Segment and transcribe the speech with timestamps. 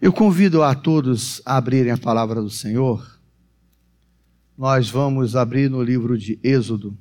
[0.00, 3.20] Eu convido a todos a abrirem a palavra do Senhor.
[4.56, 6.96] Nós vamos abrir no livro de Êxodo.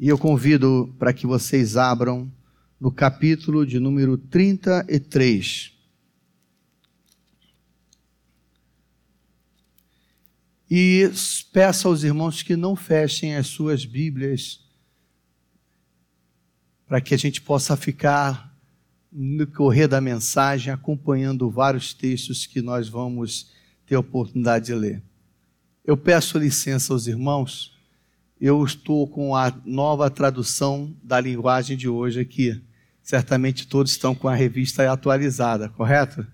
[0.00, 2.32] E eu convido para que vocês abram
[2.80, 5.70] no capítulo de número 33.
[10.70, 11.10] E
[11.52, 14.66] peço aos irmãos que não fechem as suas Bíblias
[16.88, 18.50] para que a gente possa ficar
[19.12, 23.52] no correr da mensagem acompanhando vários textos que nós vamos
[23.86, 25.02] ter a oportunidade de ler.
[25.84, 27.76] Eu peço licença aos irmãos,
[28.40, 32.60] eu estou com a nova tradução da linguagem de hoje aqui.
[33.02, 36.26] Certamente todos estão com a revista atualizada, correto?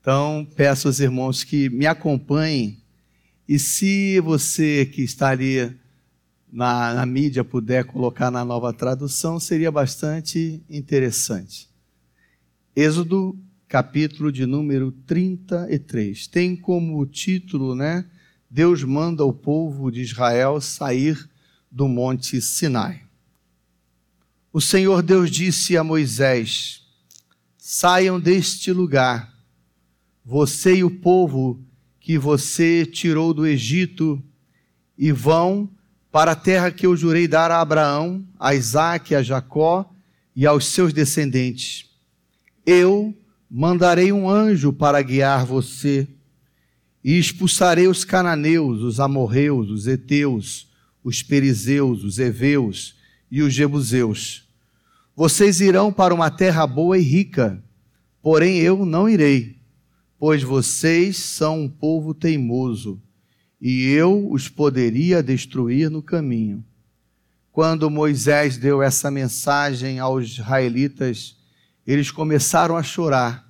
[0.00, 2.82] Então, peço aos irmãos que me acompanhem
[3.48, 5.76] e se você que está ali
[6.52, 11.70] na, na mídia puder colocar na nova tradução, seria bastante interessante.
[12.76, 16.26] Êxodo, capítulo de número 33.
[16.26, 18.04] Tem como título, né?
[18.50, 21.26] Deus manda o povo de Israel sair
[21.70, 23.00] do monte Sinai.
[24.52, 26.86] O Senhor Deus disse a Moisés:
[27.56, 29.34] Saiam deste lugar,
[30.22, 31.64] você e o povo
[31.98, 34.22] que você tirou do Egito,
[34.98, 35.70] e vão
[36.12, 39.90] para a terra que eu jurei dar a Abraão, a Isaque, a Jacó
[40.36, 41.86] e aos seus descendentes.
[42.66, 43.16] Eu
[43.50, 46.06] mandarei um anjo para guiar você
[47.02, 50.70] e expulsarei os cananeus, os amorreus, os heteus,
[51.02, 52.94] os perizeus, os heveus
[53.30, 54.46] e os jebuseus.
[55.16, 57.64] Vocês irão para uma terra boa e rica,
[58.20, 59.56] porém eu não irei,
[60.18, 63.00] pois vocês são um povo teimoso
[63.64, 66.64] e eu os poderia destruir no caminho.
[67.52, 71.36] Quando Moisés deu essa mensagem aos israelitas,
[71.86, 73.48] eles começaram a chorar,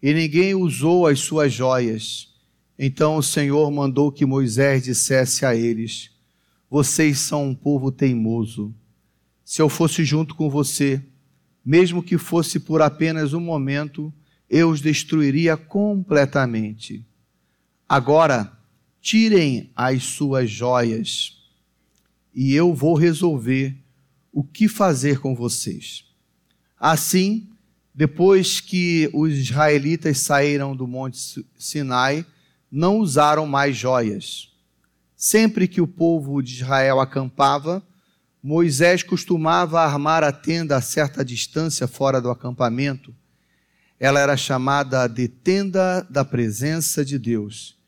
[0.00, 2.32] e ninguém usou as suas joias.
[2.78, 6.12] Então o Senhor mandou que Moisés dissesse a eles:
[6.70, 8.72] Vocês são um povo teimoso.
[9.44, 11.02] Se eu fosse junto com você,
[11.64, 14.14] mesmo que fosse por apenas um momento,
[14.48, 17.04] eu os destruiria completamente.
[17.88, 18.52] Agora,
[19.04, 21.36] tirem as suas joias
[22.34, 23.76] e eu vou resolver
[24.32, 26.06] o que fazer com vocês.
[26.80, 27.50] Assim,
[27.94, 32.24] depois que os israelitas saíram do Monte Sinai,
[32.72, 34.50] não usaram mais joias.
[35.14, 37.86] Sempre que o povo de Israel acampava,
[38.42, 43.14] Moisés costumava armar a tenda a certa distância fora do acampamento.
[44.00, 47.83] Ela era chamada de tenda da presença de Deus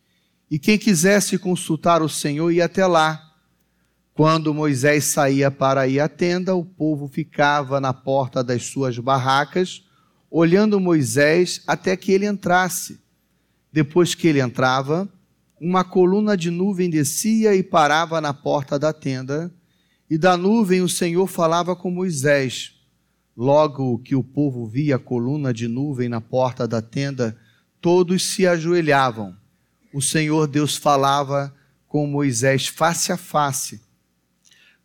[0.51, 3.23] e quem quisesse consultar o Senhor ia até lá.
[4.15, 9.85] Quando Moisés saía para ir à tenda, o povo ficava na porta das suas barracas,
[10.31, 13.01] olhando Moisés até que ele entrasse.
[13.73, 15.09] Depois que ele entrava,
[15.61, 19.53] uma coluna de nuvem descia e parava na porta da tenda,
[20.09, 22.73] e da nuvem o Senhor falava com Moisés.
[23.37, 27.37] Logo que o povo via a coluna de nuvem na porta da tenda,
[27.83, 29.37] todos se ajoelhavam
[29.97, 31.57] o Senhor Deus falava
[31.89, 33.81] com Moisés face a face,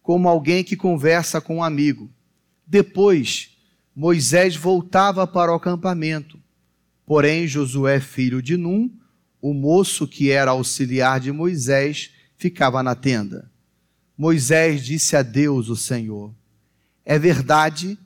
[0.02, 2.10] como alguém que conversa com um amigo.
[2.66, 3.58] Depois,
[3.94, 6.40] Moisés voltava para o acampamento.
[7.06, 8.90] Porém, Josué, filho de Num,
[9.42, 13.52] o moço que era auxiliar de Moisés, ficava na tenda.
[14.18, 16.34] Moisés disse a Deus, o Senhor:
[17.04, 18.00] É verdade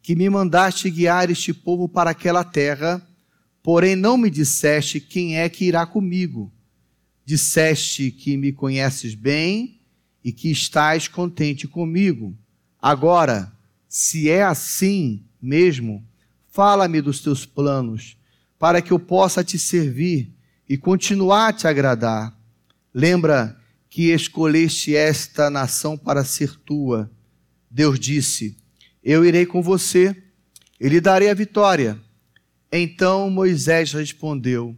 [0.00, 3.04] que me mandaste guiar este povo para aquela terra
[3.62, 6.52] Porém, não me disseste quem é que irá comigo.
[7.24, 9.80] Disseste que me conheces bem
[10.24, 12.36] e que estás contente comigo.
[12.80, 13.52] Agora,
[13.88, 16.04] se é assim mesmo,
[16.48, 18.16] fala-me dos teus planos,
[18.58, 20.32] para que eu possa te servir
[20.68, 22.36] e continuar a te agradar.
[22.92, 23.56] Lembra
[23.88, 27.10] que escolheste esta nação para ser tua.
[27.70, 28.56] Deus disse:
[29.04, 30.16] Eu irei com você
[30.80, 32.00] e lhe darei a vitória
[32.72, 34.74] então Moisés respondeu: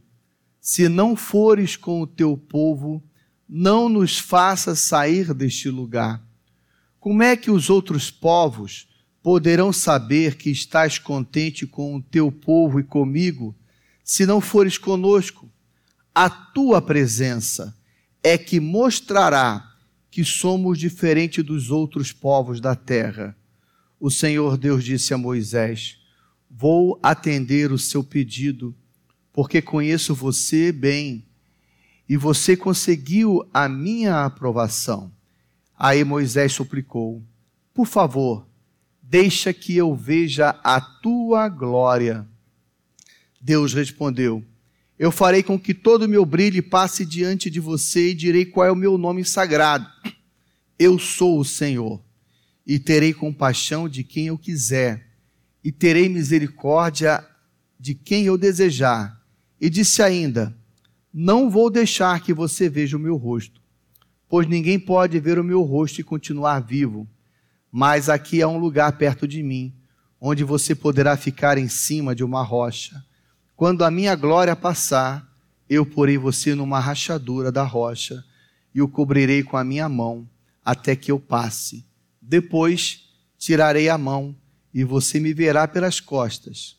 [0.60, 3.00] Se não fores com o teu povo,
[3.48, 6.20] não nos faças sair deste lugar.
[6.98, 8.88] Como é que os outros povos
[9.22, 13.54] poderão saber que estás contente com o teu povo e comigo,
[14.02, 15.48] se não fores conosco?
[16.12, 17.76] A tua presença
[18.22, 19.72] é que mostrará
[20.10, 23.36] que somos diferente dos outros povos da terra.
[24.00, 25.98] O Senhor Deus disse a Moisés:
[26.56, 28.72] Vou atender o seu pedido,
[29.32, 31.26] porque conheço você bem
[32.08, 35.10] e você conseguiu a minha aprovação.
[35.76, 37.20] Aí Moisés suplicou:
[37.74, 38.46] Por favor,
[39.02, 42.24] deixa que eu veja a tua glória.
[43.40, 44.40] Deus respondeu:
[44.96, 48.64] Eu farei com que todo o meu brilho passe diante de você e direi qual
[48.64, 49.88] é o meu nome sagrado.
[50.78, 52.00] Eu sou o Senhor,
[52.64, 55.03] e terei compaixão de quem eu quiser,
[55.64, 57.26] e terei misericórdia
[57.80, 59.18] de quem eu desejar.
[59.58, 60.54] E disse ainda:
[61.12, 63.62] Não vou deixar que você veja o meu rosto,
[64.28, 67.08] pois ninguém pode ver o meu rosto e continuar vivo.
[67.72, 69.74] Mas aqui há um lugar perto de mim,
[70.20, 73.02] onde você poderá ficar em cima de uma rocha.
[73.56, 75.26] Quando a minha glória passar,
[75.68, 78.22] eu porei você numa rachadura da rocha
[78.74, 80.28] e o cobrirei com a minha mão
[80.64, 81.86] até que eu passe.
[82.20, 83.08] Depois
[83.38, 84.36] tirarei a mão
[84.74, 86.76] e você me verá pelas costas,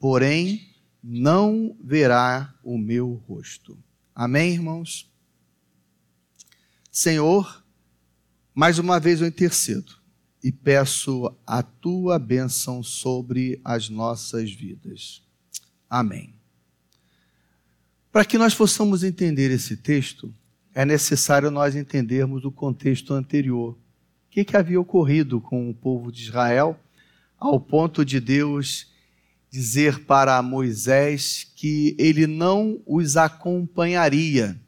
[0.00, 3.78] porém não verá o meu rosto.
[4.12, 5.08] Amém, irmãos?
[6.90, 7.64] Senhor,
[8.52, 9.94] mais uma vez eu intercedo
[10.42, 15.22] e peço a tua bênção sobre as nossas vidas.
[15.88, 16.34] Amém.
[18.10, 20.34] Para que nós possamos entender esse texto,
[20.74, 23.74] é necessário nós entendermos o contexto anterior.
[23.74, 23.78] O
[24.30, 26.78] que, que havia ocorrido com o povo de Israel,
[27.38, 28.92] ao ponto de Deus
[29.50, 34.60] dizer para Moisés que ele não os acompanharia.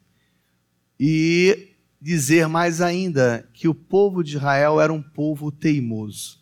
[0.99, 6.39] E dizer mais ainda que o povo de Israel era um povo teimoso.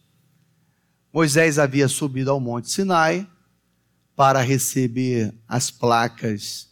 [1.12, 3.28] Moisés havia subido ao Monte Sinai
[4.16, 6.70] para receber as placas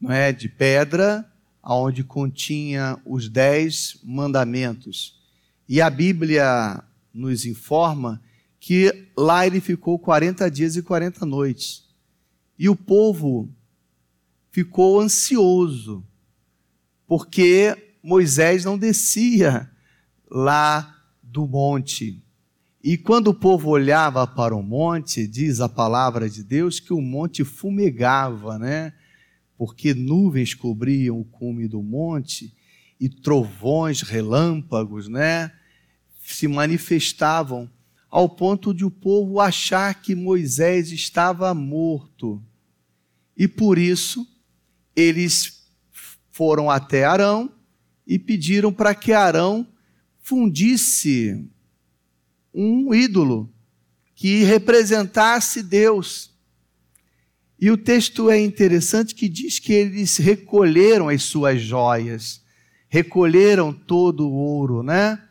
[0.00, 1.30] não é, de pedra
[1.62, 5.20] onde continha os dez mandamentos.
[5.68, 6.82] E a Bíblia
[7.12, 8.20] nos informa
[8.60, 11.88] que lá ele ficou 40 dias e 40 noites.
[12.56, 13.48] E o povo
[14.52, 16.04] ficou ansioso,
[17.06, 19.68] porque Moisés não descia
[20.30, 22.22] lá do monte.
[22.84, 27.00] E quando o povo olhava para o monte, diz a palavra de Deus que o
[27.00, 28.92] monte fumegava, né?
[29.60, 32.50] porque nuvens cobriam o cume do monte
[32.98, 35.52] e trovões, relâmpagos, né,
[36.24, 37.68] se manifestavam
[38.10, 42.42] ao ponto de o povo achar que Moisés estava morto.
[43.36, 44.26] E por isso
[44.96, 45.64] eles
[46.32, 47.52] foram até Arão
[48.06, 49.66] e pediram para que Arão
[50.18, 51.48] fundisse
[52.52, 53.52] um ídolo
[54.14, 56.34] que representasse Deus.
[57.58, 62.42] E o texto é interessante que diz que eles recolheram as suas joias,
[62.88, 65.22] recolheram todo o ouro, né?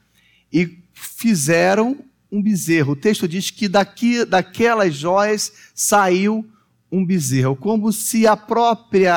[0.52, 2.94] E fizeram um bezerro.
[2.94, 6.48] O texto diz que daqui, daquelas joias saiu
[6.92, 9.14] um bezerro, como se a própria,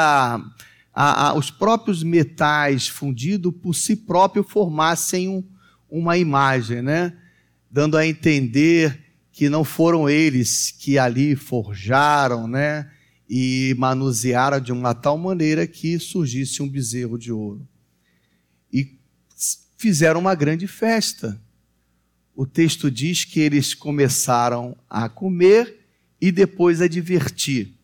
[0.95, 5.43] a, a, os próprios metais fundidos por si próprio formassem um,
[5.91, 7.17] uma imagem, né?
[7.71, 9.01] Dando a entender
[9.33, 12.91] que não foram eles que ali forjaram, né?
[13.35, 17.67] e manuseara de uma tal maneira que surgisse um bezerro de ouro.
[18.71, 18.99] E
[19.79, 21.41] fizeram uma grande festa.
[22.35, 25.87] O texto diz que eles começaram a comer
[26.21, 27.75] e depois a divertir.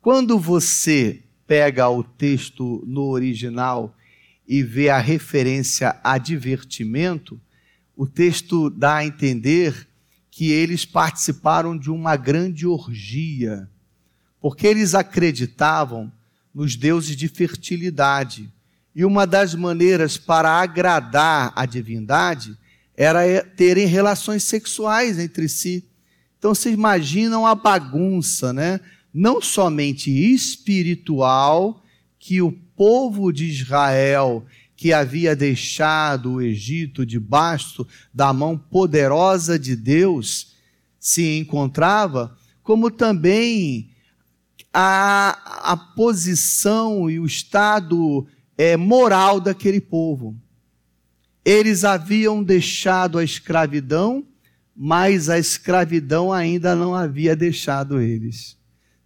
[0.00, 3.94] Quando você pega o texto no original
[4.46, 7.40] e vê a referência a divertimento,
[7.96, 9.86] o texto dá a entender
[10.30, 13.68] que eles participaram de uma grande orgia
[14.44, 16.12] porque eles acreditavam
[16.54, 18.52] nos deuses de fertilidade.
[18.94, 22.54] E uma das maneiras para agradar a divindade
[22.96, 25.84] era terem relações sexuais entre si.
[26.38, 28.80] Então vocês imaginam a bagunça, né?
[29.12, 31.82] Não somente espiritual
[32.18, 34.44] que o povo de Israel
[34.76, 40.54] que havia deixado o Egito debaixo da mão poderosa de Deus
[40.98, 43.90] se encontrava, como também
[44.72, 48.26] a, a posição e o estado
[48.58, 50.36] é, moral daquele povo.
[51.44, 54.26] Eles haviam deixado a escravidão,
[54.74, 58.56] mas a escravidão ainda não havia deixado eles.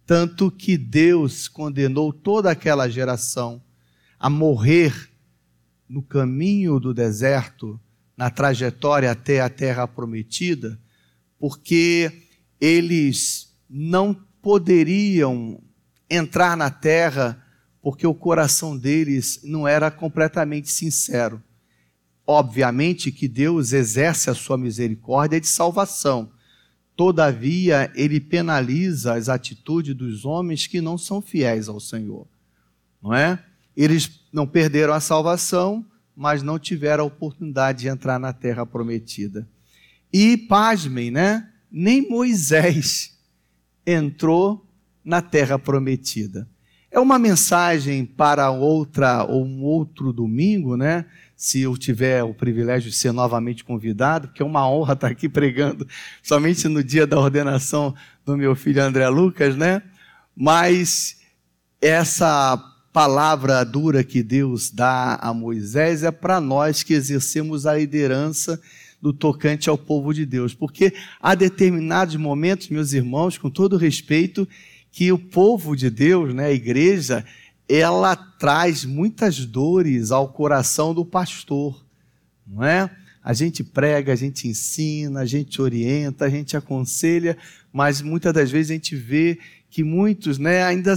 [0.05, 3.61] Tanto que Deus condenou toda aquela geração
[4.17, 5.09] a morrer
[5.87, 7.79] no caminho do deserto,
[8.15, 10.79] na trajetória até a terra prometida,
[11.37, 12.11] porque
[12.59, 15.61] eles não poderiam
[16.09, 17.45] entrar na terra
[17.81, 21.41] porque o coração deles não era completamente sincero.
[22.31, 26.29] Obviamente que Deus exerce a sua misericórdia de salvação.
[26.95, 32.27] Todavia, ele penaliza as atitudes dos homens que não são fiéis ao Senhor.
[33.01, 33.43] Não é?
[33.75, 35.83] Eles não perderam a salvação,
[36.15, 39.49] mas não tiveram a oportunidade de entrar na terra prometida.
[40.13, 41.49] E, pasmem, né?
[41.71, 43.17] Nem Moisés
[43.83, 44.63] entrou
[45.03, 46.47] na terra prometida.
[46.91, 51.05] É uma mensagem para outra ou um outro domingo, né?
[51.41, 55.29] Se eu tiver o privilégio de ser novamente convidado, porque é uma honra estar aqui
[55.29, 55.87] pregando
[56.21, 59.81] somente no dia da ordenação do meu filho André Lucas, né?
[60.35, 61.21] Mas
[61.81, 62.57] essa
[62.91, 68.61] palavra dura que Deus dá a Moisés é para nós que exercemos a liderança
[69.01, 74.45] do tocante ao povo de Deus, porque há determinados momentos, meus irmãos, com todo respeito,
[74.91, 77.23] que o povo de Deus, né, a igreja,
[77.69, 81.85] ela traz muitas dores ao coração do pastor,
[82.45, 82.89] não é?
[83.23, 87.37] A gente prega, a gente ensina, a gente orienta, a gente aconselha,
[87.71, 89.37] mas muitas das vezes a gente vê
[89.69, 90.95] que muitos, né, ainda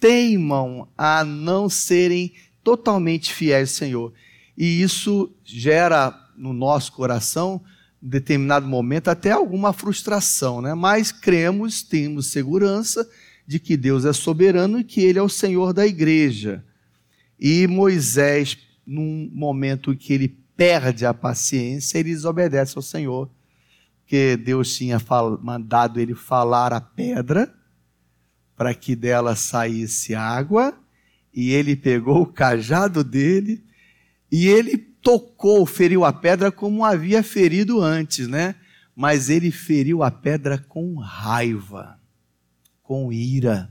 [0.00, 2.32] teimam a não serem
[2.64, 4.12] totalmente fiéis ao Senhor.
[4.58, 7.60] E isso gera no nosso coração
[8.02, 10.74] em determinado momento até alguma frustração, né?
[10.74, 13.08] Mas cremos, temos segurança
[13.52, 16.64] de que Deus é soberano e que ele é o Senhor da igreja.
[17.38, 18.56] E Moisés,
[18.86, 23.30] num momento que ele perde a paciência, ele desobedece ao Senhor,
[24.00, 24.98] porque Deus tinha
[25.42, 27.52] mandado ele falar a pedra
[28.56, 30.74] para que dela saísse água,
[31.34, 33.62] e ele pegou o cajado dele
[34.30, 38.54] e ele tocou, feriu a pedra como havia ferido antes, né?
[38.96, 41.98] Mas ele feriu a pedra com raiva,
[42.92, 43.70] com ira.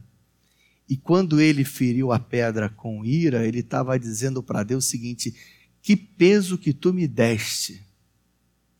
[0.89, 5.35] E quando ele feriu a pedra com ira, ele estava dizendo para Deus o seguinte:
[5.79, 7.85] Que peso que tu me deste.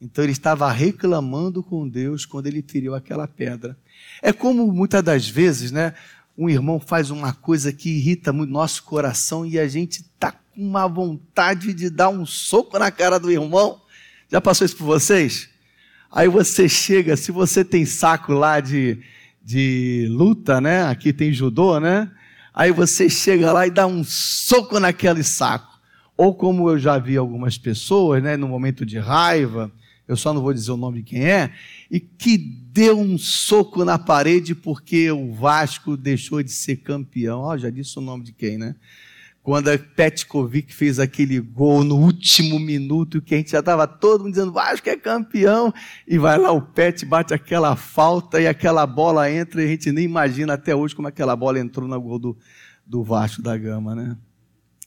[0.02, 3.78] Então ele estava reclamando com Deus quando ele feriu aquela pedra.
[4.20, 5.94] É como muitas das vezes, né?
[6.36, 10.60] Um irmão faz uma coisa que irrita muito nosso coração e a gente está com
[10.60, 13.80] uma vontade de dar um soco na cara do irmão.
[14.28, 15.50] Já passou isso por vocês?
[16.12, 19.04] Aí você chega, se você tem saco lá de,
[19.44, 20.84] de luta, né?
[20.84, 22.10] Aqui tem judô, né?
[22.54, 25.80] Aí você chega lá e dá um soco naquele saco.
[26.18, 28.38] Ou como eu já vi algumas pessoas, né?
[28.38, 29.72] No momento de raiva,
[30.08, 31.54] eu só não vou dizer o nome de quem é,
[31.90, 37.40] e que deu um soco na parede porque o Vasco deixou de ser campeão.
[37.40, 38.76] Ó, oh, já disse o nome de quem, né?
[39.44, 44.22] Quando a Petkovic fez aquele gol no último minuto, que a gente já estava todo
[44.24, 45.74] mundo dizendo, Vasco é campeão,
[46.08, 49.92] e vai lá o Pet, bate aquela falta e aquela bola entra, e a gente
[49.92, 52.38] nem imagina até hoje como aquela bola entrou no gol do,
[52.86, 54.16] do Vasco da Gama, né?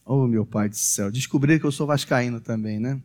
[0.06, 3.00] Oh, meu pai do céu, descobri que eu sou vascaíno também, né?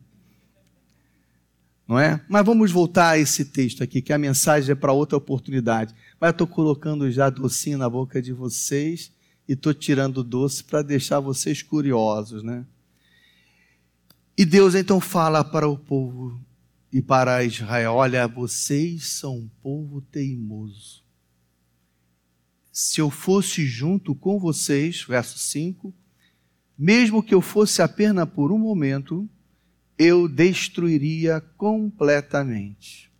[1.88, 2.20] Não é?
[2.28, 5.92] Mas vamos voltar a esse texto aqui, que a mensagem é para outra oportunidade.
[6.20, 9.10] Mas eu estou colocando já docinho na boca de vocês,
[9.50, 12.64] e estou tirando doce para deixar vocês curiosos, né?
[14.38, 16.40] E Deus então fala para o povo
[16.92, 21.02] e para Israel: Olha, vocês são um povo teimoso.
[22.70, 25.92] Se eu fosse junto com vocês, verso 5,
[26.78, 29.28] mesmo que eu fosse apenas por um momento,
[29.98, 33.10] eu destruiria completamente.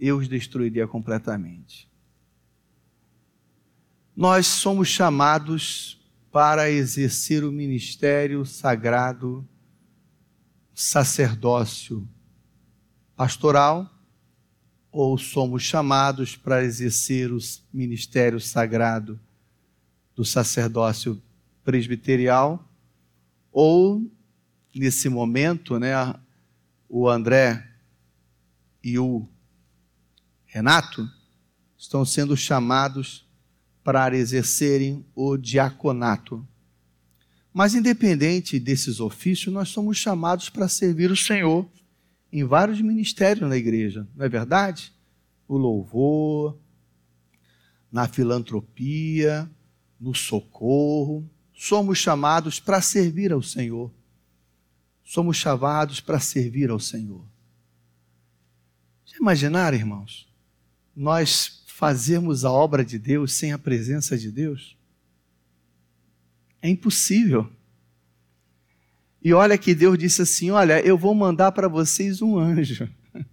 [0.00, 1.87] Eu os destruiria completamente
[4.18, 5.96] nós somos chamados
[6.32, 9.46] para exercer o ministério sagrado,
[10.74, 12.04] sacerdócio
[13.14, 13.88] pastoral,
[14.90, 17.38] ou somos chamados para exercer o
[17.72, 19.20] ministério sagrado
[20.16, 21.22] do sacerdócio
[21.62, 22.68] presbiterial,
[23.52, 24.02] ou
[24.74, 25.92] nesse momento, né,
[26.88, 27.64] o André
[28.82, 29.28] e o
[30.44, 31.08] Renato
[31.78, 33.27] estão sendo chamados
[33.88, 36.46] para exercerem o diaconato.
[37.54, 41.66] Mas, independente desses ofícios, nós somos chamados para servir o Senhor
[42.30, 44.92] em vários ministérios na igreja, não é verdade?
[45.48, 46.58] O louvor,
[47.90, 49.50] na filantropia,
[49.98, 51.26] no socorro.
[51.54, 53.90] Somos chamados para servir ao Senhor.
[55.02, 57.24] Somos chamados para servir ao Senhor.
[59.06, 60.30] Já imaginaram, irmãos?
[60.94, 64.76] Nós fazermos a obra de Deus sem a presença de Deus?
[66.60, 67.48] É impossível.
[69.22, 72.90] E olha que Deus disse assim: Olha, eu vou mandar para vocês um anjo.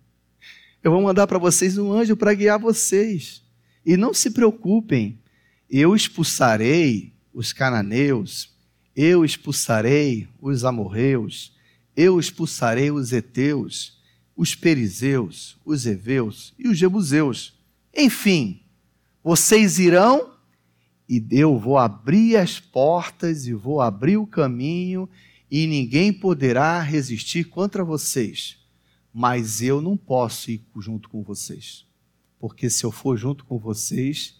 [0.84, 3.42] Eu vou mandar para vocês um anjo para guiar vocês.
[3.84, 5.20] E não se preocupem,
[5.68, 8.56] eu expulsarei os cananeus,
[8.96, 11.52] eu expulsarei os amorreus,
[11.98, 14.00] eu expulsarei os heteus,
[14.38, 17.55] os perizeus, os heveus e os jebuseus.
[17.96, 18.62] Enfim,
[19.24, 20.34] vocês irão
[21.08, 25.10] e eu vou abrir as portas e vou abrir o caminho
[25.50, 28.58] e ninguém poderá resistir contra vocês.
[29.18, 31.86] mas eu não posso ir junto com vocês,
[32.38, 34.38] porque se eu for junto com vocês,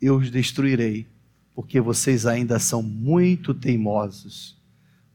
[0.00, 1.08] eu os destruirei,
[1.52, 4.56] porque vocês ainda são muito teimosos,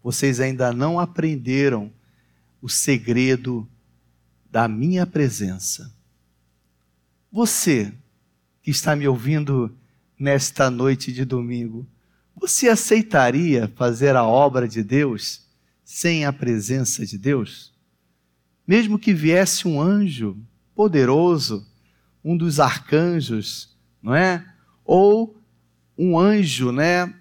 [0.03, 1.89] vocês ainda não aprenderam
[2.61, 3.65] o segredo
[4.51, 5.95] da minha presença.
[7.31, 7.93] Você
[8.61, 9.75] que está me ouvindo
[10.17, 11.85] nesta noite de domingo,
[12.35, 15.45] você aceitaria fazer a obra de Deus
[15.83, 17.73] sem a presença de Deus?
[18.65, 20.37] Mesmo que viesse um anjo
[20.75, 21.65] poderoso,
[22.23, 24.45] um dos arcanjos, não é?
[24.85, 25.35] Ou
[25.97, 27.13] um anjo, né,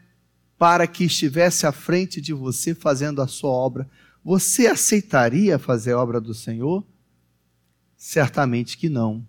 [0.58, 3.88] para que estivesse à frente de você fazendo a sua obra,
[4.25, 6.84] você aceitaria fazer a obra do Senhor?
[7.96, 9.26] Certamente que não.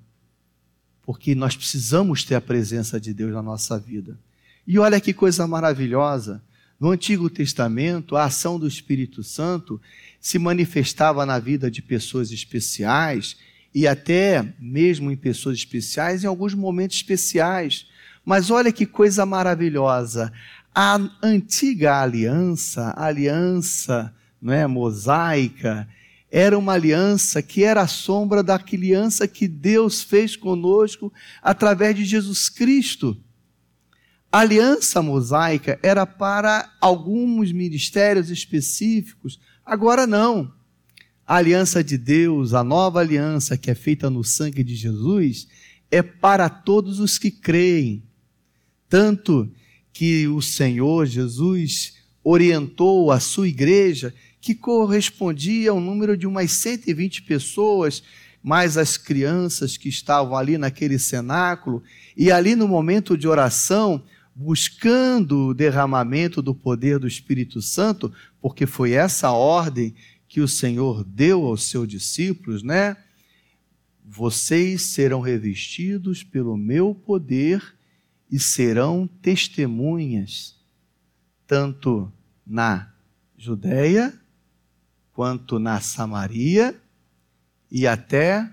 [1.08, 4.20] Porque nós precisamos ter a presença de Deus na nossa vida.
[4.68, 6.44] E olha que coisa maravilhosa.
[6.78, 9.80] No Antigo Testamento, a ação do Espírito Santo
[10.20, 13.38] se manifestava na vida de pessoas especiais
[13.74, 17.88] e até mesmo em pessoas especiais em alguns momentos especiais.
[18.26, 20.34] Mas olha que coisa maravilhosa.
[20.76, 25.88] A antiga aliança, a aliança não é, mosaica,
[26.30, 32.04] era uma aliança que era a sombra da aliança que Deus fez conosco através de
[32.04, 33.18] Jesus Cristo.
[34.32, 40.52] A aliança mosaica era para alguns ministérios específicos, agora não.
[41.26, 45.48] A aliança de Deus, a nova aliança que é feita no sangue de Jesus,
[45.90, 48.04] é para todos os que creem.
[48.90, 49.50] Tanto
[49.94, 51.94] que o Senhor Jesus
[52.24, 54.14] orientou a sua igreja
[54.48, 58.02] que correspondia ao número de umas 120 pessoas,
[58.42, 61.84] mais as crianças que estavam ali naquele cenáculo,
[62.16, 64.02] e ali no momento de oração,
[64.34, 69.94] buscando o derramamento do poder do Espírito Santo, porque foi essa ordem
[70.30, 72.96] que o Senhor deu aos seus discípulos, né?
[74.02, 77.62] Vocês serão revestidos pelo meu poder
[78.32, 80.56] e serão testemunhas,
[81.46, 82.10] tanto
[82.46, 82.94] na
[83.38, 84.18] Judéia
[85.18, 86.80] quanto na Samaria
[87.72, 88.48] e até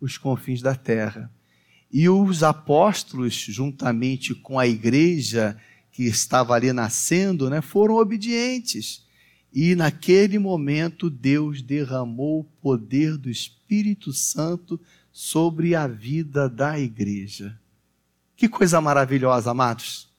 [0.00, 1.30] os confins da terra.
[1.92, 5.56] E os apóstolos, juntamente com a igreja
[5.92, 9.06] que estava ali nascendo, né, foram obedientes.
[9.54, 14.80] E naquele momento Deus derramou o poder do Espírito Santo
[15.12, 17.56] sobre a vida da igreja.
[18.36, 20.12] Que coisa maravilhosa, amados.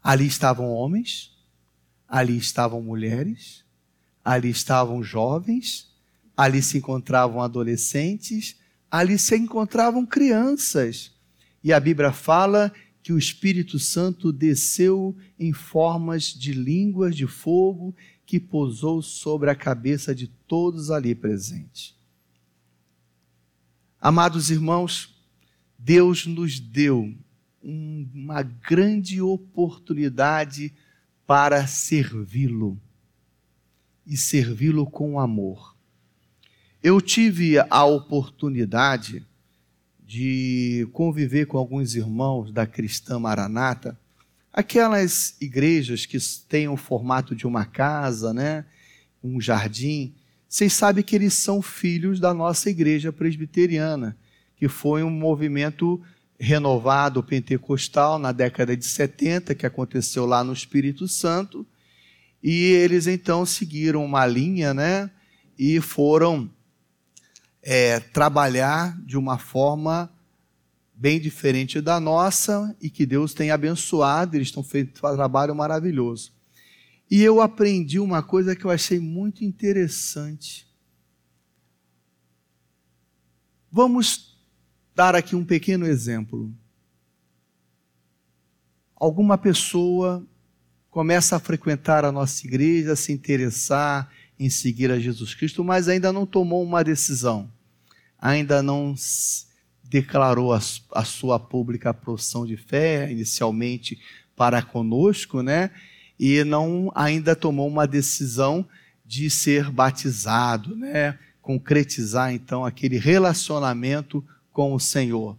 [0.00, 1.36] Ali estavam homens,
[2.08, 3.66] ali estavam mulheres,
[4.28, 5.88] ali estavam jovens,
[6.36, 8.56] ali se encontravam adolescentes,
[8.90, 11.12] ali se encontravam crianças.
[11.64, 12.70] E a Bíblia fala
[13.02, 19.54] que o Espírito Santo desceu em formas de línguas de fogo que pousou sobre a
[19.54, 21.96] cabeça de todos ali presentes.
[23.98, 25.18] Amados irmãos,
[25.78, 27.16] Deus nos deu
[27.62, 30.74] uma grande oportunidade
[31.26, 32.78] para servi-lo
[34.08, 35.76] e servi-lo com amor.
[36.82, 39.22] Eu tive a oportunidade
[40.00, 43.98] de conviver com alguns irmãos da Cristã Maranata,
[44.50, 46.16] aquelas igrejas que
[46.48, 48.64] têm o formato de uma casa, né?
[49.22, 50.14] um jardim.
[50.48, 54.16] Vocês sabem que eles são filhos da nossa igreja presbiteriana,
[54.56, 56.00] que foi um movimento
[56.40, 61.66] renovado pentecostal na década de 70, que aconteceu lá no Espírito Santo
[62.42, 65.10] e eles então seguiram uma linha, né?
[65.58, 66.50] E foram
[67.62, 70.12] é, trabalhar de uma forma
[70.94, 76.32] bem diferente da nossa e que Deus tem abençoado, eles estão feito um trabalho maravilhoso.
[77.10, 80.68] E eu aprendi uma coisa que eu achei muito interessante.
[83.70, 84.36] Vamos
[84.94, 86.52] dar aqui um pequeno exemplo.
[88.96, 90.26] Alguma pessoa
[90.90, 95.88] começa a frequentar a nossa igreja, a se interessar em seguir a Jesus Cristo, mas
[95.88, 97.50] ainda não tomou uma decisão,
[98.20, 98.94] ainda não
[99.84, 100.60] declarou a,
[100.92, 103.98] a sua pública profissão de fé, inicialmente
[104.36, 105.70] para conosco, né?
[106.18, 108.66] E não ainda tomou uma decisão
[109.04, 111.18] de ser batizado, né?
[111.40, 115.36] Concretizar então aquele relacionamento com o Senhor,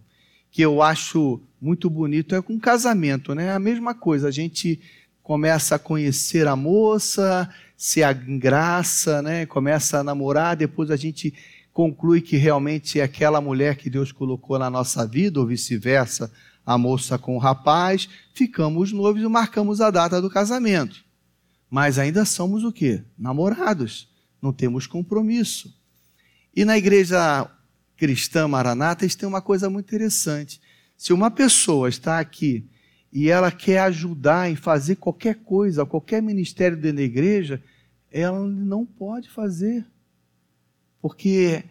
[0.50, 3.52] que eu acho muito bonito é com casamento, né?
[3.52, 4.80] A mesma coisa, a gente
[5.30, 9.46] começa a conhecer a moça, se engraça, né?
[9.46, 11.32] começa a namorar, depois a gente
[11.72, 16.32] conclui que realmente é aquela mulher que Deus colocou na nossa vida, ou vice-versa,
[16.66, 21.04] a moça com o rapaz, ficamos noivos e marcamos a data do casamento.
[21.70, 23.04] Mas ainda somos o quê?
[23.16, 24.08] Namorados,
[24.42, 25.72] não temos compromisso.
[26.56, 27.48] E na igreja
[27.96, 30.60] cristã Maranata, eles têm uma coisa muito interessante.
[30.96, 32.68] Se uma pessoa está aqui
[33.12, 37.62] e ela quer ajudar em fazer qualquer coisa, qualquer ministério dentro da igreja,
[38.10, 39.84] ela não pode fazer.
[41.02, 41.64] Porque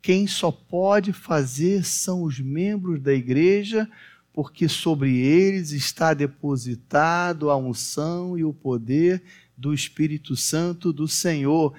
[0.00, 3.88] quem só pode fazer são os membros da igreja,
[4.32, 9.22] porque sobre eles está depositado a unção e o poder
[9.56, 11.74] do Espírito Santo do Senhor.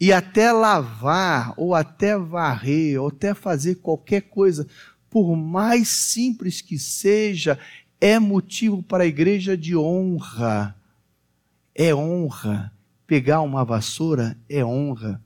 [0.00, 4.66] E até lavar, ou até varrer, ou até fazer qualquer coisa,
[5.10, 7.58] por mais simples que seja,
[8.00, 10.74] é motivo para a igreja de honra.
[11.74, 12.72] É honra.
[13.06, 15.22] Pegar uma vassoura é honra.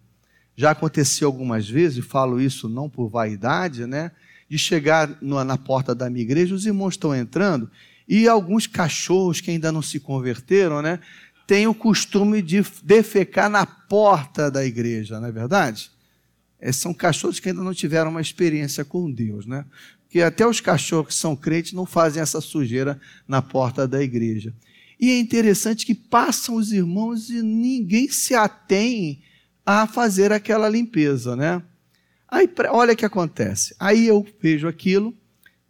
[0.56, 4.12] Já aconteceu algumas vezes, falo isso não por vaidade, né?
[4.48, 7.70] De chegar na porta da minha igreja, os irmãos estão entrando
[8.06, 10.98] e alguns cachorros que ainda não se converteram, né?
[11.46, 15.90] Têm o costume de defecar na porta da igreja, não é verdade?
[16.60, 19.64] É, são cachorros que ainda não tiveram uma experiência com Deus, né?
[20.12, 24.52] Porque até os cachorros que são crentes não fazem essa sujeira na porta da igreja.
[25.00, 29.22] E é interessante que passam os irmãos e ninguém se atém
[29.64, 31.62] a fazer aquela limpeza, né?
[32.28, 33.74] Aí, olha o que acontece.
[33.80, 35.16] Aí eu vejo aquilo,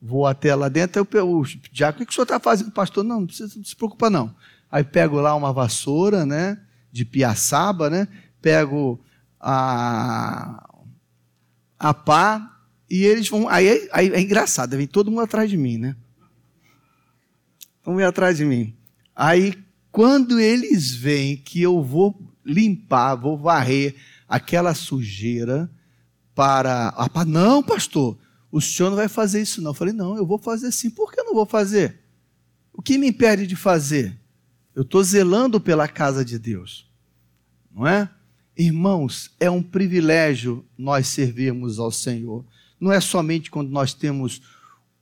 [0.01, 3.05] vou até lá dentro, eu o diácono, o que o senhor está fazendo, pastor?
[3.05, 4.35] Não, não precisa, se preocupa não.
[4.69, 6.59] Aí pego lá uma vassoura, né,
[6.91, 8.09] de piaçaba, né,
[8.41, 8.99] pego
[9.39, 10.69] a,
[11.79, 12.52] a pá,
[12.95, 15.97] e eles vão, aí, aí é engraçado, vem todo mundo atrás de mim, né?
[17.83, 18.77] Vão vir atrás de mim.
[19.17, 19.55] Aí,
[19.91, 23.97] quando eles veem que eu vou limpar, vou varrer
[24.29, 25.71] aquela sujeira
[26.35, 26.93] para.
[26.95, 28.19] Ah, não, pastor,
[28.51, 29.71] o senhor não vai fazer isso, não.
[29.71, 30.91] Eu falei, não, eu vou fazer sim.
[30.91, 31.99] Por que eu não vou fazer?
[32.75, 34.21] O que me impede de fazer?
[34.75, 36.87] Eu estou zelando pela casa de Deus,
[37.75, 38.11] não é?
[38.55, 42.45] Irmãos, é um privilégio nós servirmos ao Senhor.
[42.83, 44.43] Não é somente quando nós temos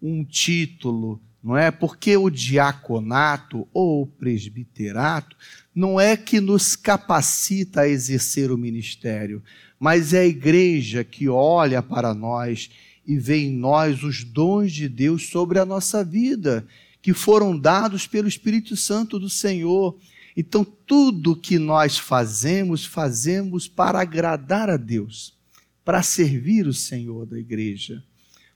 [0.02, 1.70] um título, não é?
[1.70, 5.34] Porque o diaconato ou o presbiterato
[5.74, 9.42] não é que nos capacita a exercer o ministério,
[9.78, 12.70] mas é a igreja que olha para nós
[13.06, 16.66] e vê em nós os dons de Deus sobre a nossa vida,
[17.00, 19.96] que foram dados pelo Espírito Santo do Senhor.
[20.36, 25.39] Então, tudo que nós fazemos, fazemos para agradar a Deus,
[25.84, 28.02] para servir o Senhor da igreja.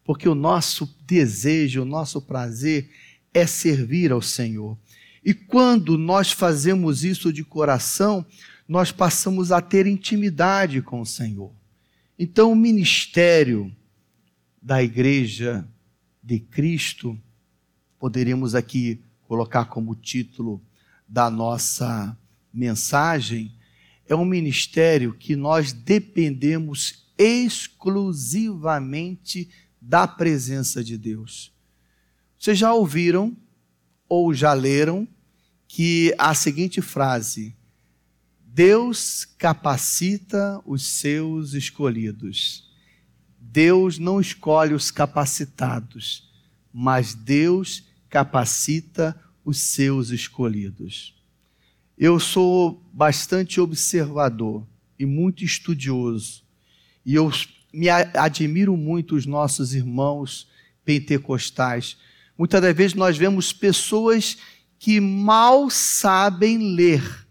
[0.04, 2.90] Porque o nosso desejo, o nosso prazer
[3.32, 4.78] é servir ao Senhor.
[5.24, 8.24] E quando nós fazemos isso de coração,
[8.68, 11.52] nós passamos a ter intimidade com o Senhor.
[12.18, 13.74] Então, o ministério
[14.60, 15.66] da Igreja
[16.22, 17.18] de Cristo,
[17.98, 20.62] poderíamos aqui colocar como título
[21.08, 22.16] da nossa
[22.52, 23.52] mensagem,
[24.06, 29.50] é um ministério que nós dependemos exclusivamente
[29.80, 31.52] da presença de Deus.
[32.38, 33.36] Vocês já ouviram
[34.08, 35.08] ou já leram
[35.66, 37.56] que a seguinte frase:
[38.40, 42.70] Deus capacita os seus escolhidos.
[43.40, 46.30] Deus não escolhe os capacitados,
[46.72, 51.14] mas Deus capacita os seus escolhidos.
[51.98, 54.64] Eu sou bastante observador
[54.96, 56.43] e muito estudioso,
[57.04, 57.30] e eu
[57.72, 60.48] me admiro muito os nossos irmãos
[60.84, 61.96] pentecostais.
[62.36, 64.38] Muitas das vezes nós vemos pessoas
[64.78, 67.26] que mal sabem ler,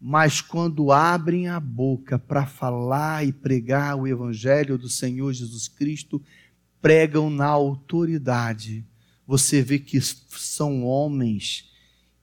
[0.00, 6.22] mas quando abrem a boca para falar e pregar o Evangelho do Senhor Jesus Cristo,
[6.80, 8.84] pregam na autoridade.
[9.26, 11.70] Você vê que são homens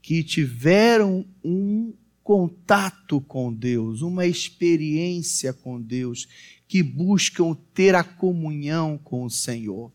[0.02, 6.28] que tiveram um contato com Deus, uma experiência com Deus,
[6.74, 9.92] que buscam ter a comunhão com o Senhor.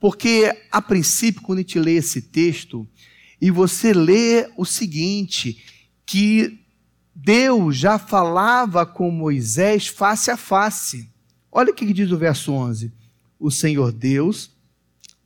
[0.00, 2.84] Porque, a princípio, quando a gente lê esse texto,
[3.40, 5.64] e você lê o seguinte:
[6.04, 6.58] que
[7.14, 11.08] Deus já falava com Moisés face a face.
[11.52, 12.92] Olha o que diz o verso 11:
[13.38, 14.50] O Senhor Deus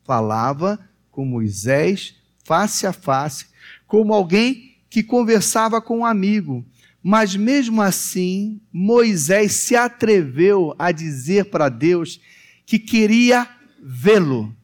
[0.05, 0.79] falava
[1.11, 3.47] com Moisés face a face,
[3.87, 6.63] como alguém que conversava com um amigo.
[7.03, 12.21] Mas mesmo assim, Moisés se atreveu a dizer para Deus
[12.67, 13.49] que queria
[13.83, 14.55] vê-lo.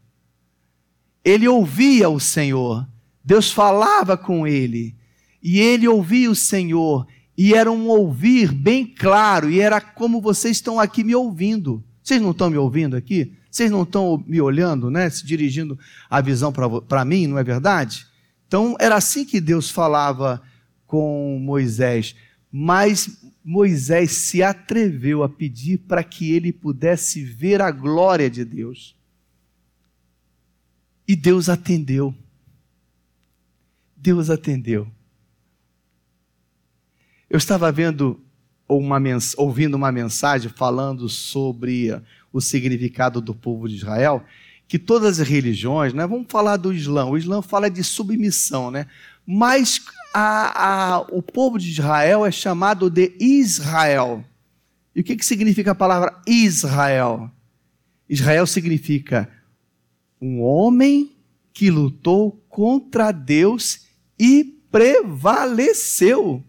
[1.25, 2.87] Ele ouvia o Senhor,
[3.25, 4.95] Deus falava com ele
[5.43, 10.57] e ele ouvia o Senhor e era um ouvir bem claro e era como vocês
[10.57, 11.83] estão aqui me ouvindo.
[12.03, 13.33] Vocês não estão me ouvindo aqui?
[13.51, 15.11] Vocês não estão me olhando, né?
[15.11, 18.07] Se dirigindo a visão para mim, não é verdade?
[18.47, 20.41] Então era assim que Deus falava
[20.87, 22.15] com Moisés.
[22.59, 28.97] Mas Moisés se atreveu a pedir para que ele pudesse ver a glória de Deus.
[31.07, 32.15] E Deus atendeu.
[33.95, 34.91] Deus atendeu.
[37.29, 38.19] Eu estava vendo
[38.67, 38.99] uma
[39.37, 41.91] ouvindo uma mensagem falando sobre
[42.33, 44.25] o significado do povo de Israel,
[44.67, 48.87] que todas as religiões, né, vamos falar do Islã, o Islã fala de submissão, né?
[49.27, 49.83] mas
[50.19, 54.25] a, a, o povo de Israel é chamado de Israel.
[54.95, 57.31] E o que, que significa a palavra Israel?
[58.09, 59.31] Israel significa
[60.19, 61.15] um homem
[61.53, 66.43] que lutou contra Deus e prevaleceu.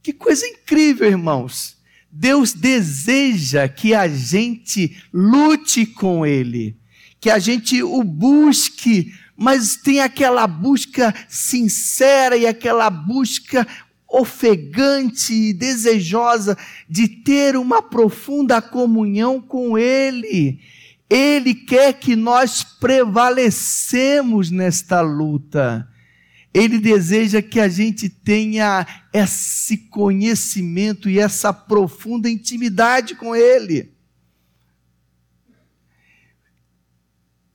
[0.00, 1.76] Que coisa incrível, irmãos.
[2.08, 6.76] Deus deseja que a gente lute com Ele,
[7.18, 13.66] que a gente o busque, mas tem aquela busca sincera e aquela busca
[14.06, 20.60] ofegante e desejosa de ter uma profunda comunhão com Ele.
[21.08, 25.88] Ele quer que nós prevalecemos nesta luta.
[26.52, 33.90] Ele deseja que a gente tenha esse conhecimento e essa profunda intimidade com Ele.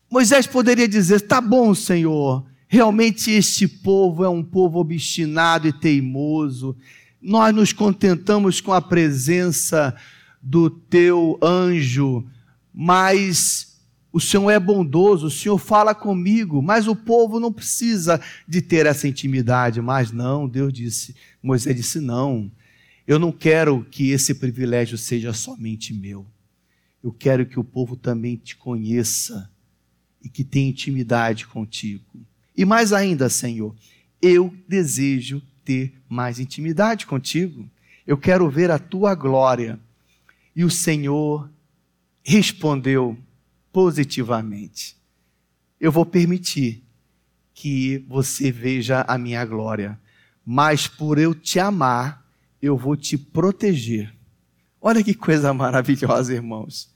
[0.09, 6.75] Moisés poderia dizer: tá bom, Senhor, realmente este povo é um povo obstinado e teimoso.
[7.21, 9.95] Nós nos contentamos com a presença
[10.41, 12.25] do teu anjo,
[12.71, 13.79] mas
[14.13, 18.85] o Senhor é bondoso, o Senhor fala comigo, mas o povo não precisa de ter
[18.85, 19.81] essa intimidade.
[19.81, 22.51] Mas não, Deus disse, Moisés disse: não,
[23.07, 26.25] eu não quero que esse privilégio seja somente meu.
[27.03, 29.49] Eu quero que o povo também te conheça
[30.25, 32.03] e que tenha intimidade contigo.
[32.57, 33.75] E mais ainda, Senhor,
[34.19, 37.69] eu desejo ter mais intimidade contigo.
[38.07, 39.79] Eu quero ver a tua glória.
[40.55, 41.47] E o Senhor
[42.23, 43.15] respondeu:
[43.71, 44.97] positivamente.
[45.79, 46.83] Eu vou permitir
[47.53, 49.99] que você veja a minha glória,
[50.43, 52.25] mas por eu te amar,
[52.59, 54.11] eu vou te proteger.
[54.81, 56.89] Olha que coisa maravilhosa, irmãos.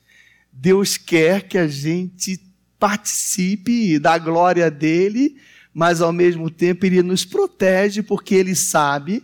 [0.52, 2.49] Deus quer que a gente
[2.80, 5.38] participe da glória dele,
[5.74, 9.24] mas ao mesmo tempo ele nos protege porque ele sabe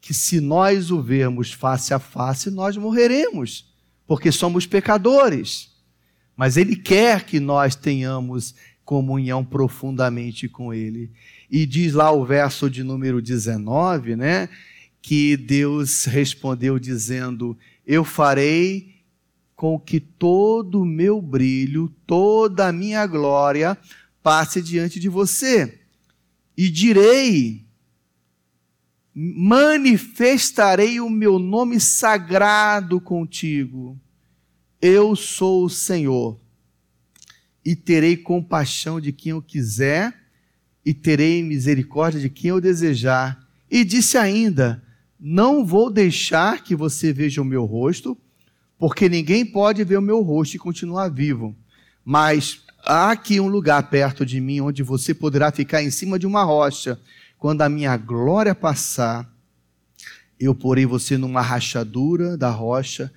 [0.00, 3.72] que se nós o vermos face a face, nós morreremos,
[4.06, 5.70] porque somos pecadores.
[6.36, 11.10] Mas Ele quer que nós tenhamos comunhão profundamente com Ele.
[11.50, 14.48] E diz lá o verso de número 19, né?
[15.00, 18.93] Que Deus respondeu dizendo: Eu farei
[19.64, 23.78] com que todo o meu brilho, toda a minha glória
[24.22, 25.80] passe diante de você.
[26.54, 27.64] E direi:
[29.14, 33.98] manifestarei o meu nome sagrado contigo
[34.82, 36.38] eu sou o Senhor,
[37.64, 40.14] e terei compaixão de quem eu quiser,
[40.84, 43.48] e terei misericórdia de quem eu desejar.
[43.70, 44.84] E disse ainda:
[45.18, 48.14] Não vou deixar que você veja o meu rosto,
[48.78, 51.54] porque ninguém pode ver o meu rosto e continuar vivo.
[52.04, 56.26] Mas há aqui um lugar perto de mim onde você poderá ficar em cima de
[56.26, 57.00] uma rocha.
[57.38, 59.30] Quando a minha glória passar,
[60.38, 63.12] eu porei você numa rachadura da rocha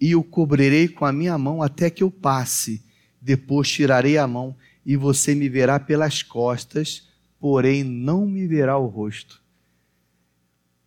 [0.00, 2.82] e o cobrirei com a minha mão até que eu passe.
[3.20, 4.54] Depois tirarei a mão
[4.86, 7.08] e você me verá pelas costas,
[7.40, 9.42] porém não me verá o rosto.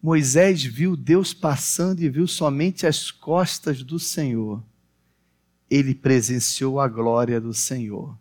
[0.01, 4.63] Moisés viu Deus passando e viu somente as costas do Senhor.
[5.69, 8.17] Ele presenciou a glória do Senhor.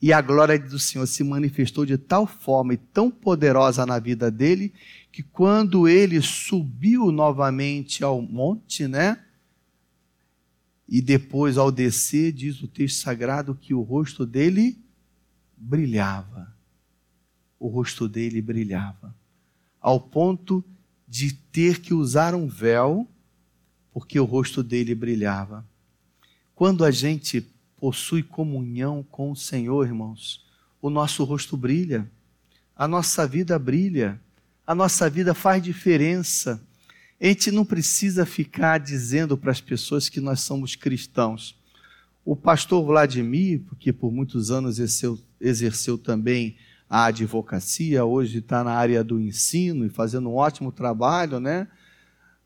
[0.00, 4.30] E a glória do Senhor se manifestou de tal forma e tão poderosa na vida
[4.30, 4.72] dele,
[5.12, 9.22] que quando ele subiu novamente ao monte, né?
[10.88, 14.82] E depois, ao descer, diz o texto sagrado que o rosto dele
[15.54, 16.56] brilhava.
[17.58, 19.14] O rosto dele brilhava.
[19.78, 20.64] Ao ponto
[21.52, 23.06] ter que usar um véu,
[23.92, 25.66] porque o rosto dele brilhava.
[26.54, 27.46] Quando a gente
[27.76, 30.44] possui comunhão com o Senhor, irmãos,
[30.80, 32.10] o nosso rosto brilha,
[32.76, 34.20] a nossa vida brilha,
[34.66, 36.60] a nossa vida faz diferença
[37.20, 41.54] a gente não precisa ficar dizendo para as pessoas que nós somos cristãos.
[42.24, 46.56] O pastor Vladimir, que por muitos anos exerceu, exerceu também
[46.90, 51.68] a advocacia, hoje está na área do ensino e fazendo um ótimo trabalho, né?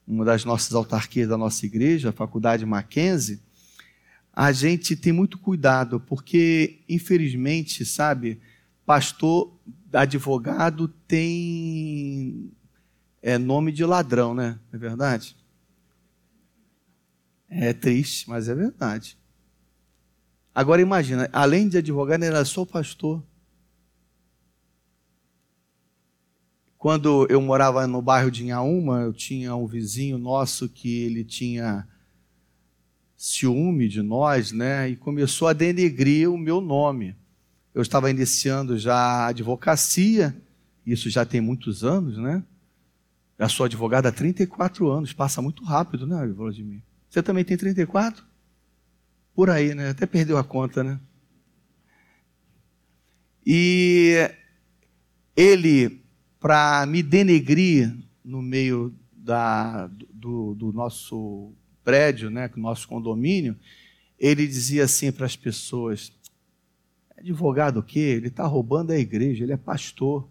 [0.07, 3.41] Uma das nossas autarquias da nossa igreja, a Faculdade Mackenzie.
[4.31, 8.39] A gente tem muito cuidado, porque, infelizmente, sabe,
[8.85, 9.51] pastor,
[9.91, 12.53] advogado tem
[13.23, 14.59] é nome de ladrão, né?
[14.71, 15.35] É verdade?
[17.49, 19.17] É triste, mas é verdade.
[20.55, 23.25] Agora imagina, além de advogado, ele era só pastor.
[26.85, 31.89] Quando eu morava no bairro de Inhaúma, eu tinha um vizinho nosso que ele tinha
[33.17, 34.91] ciúme de nós, né?
[34.91, 37.17] E começou a denegrir o meu nome.
[37.75, 40.37] Eu estava iniciando já a advocacia,
[40.85, 42.45] isso já tem muitos anos, né?
[43.39, 46.83] Já sou advogado há 34 anos, passa muito rápido, né, Vladimir?
[47.09, 48.23] Você também tem 34?
[49.35, 49.89] Por aí, né?
[49.89, 51.01] Até perdeu a conta, né?
[53.47, 54.31] E
[55.35, 56.04] ele,
[56.45, 61.51] para me denegrir no meio da, do, do nosso
[61.83, 63.57] prédio, né, nosso condomínio,
[64.19, 66.13] ele dizia assim para as pessoas:
[67.17, 67.99] advogado o quê?
[67.99, 70.29] Ele está roubando a igreja, ele é pastor.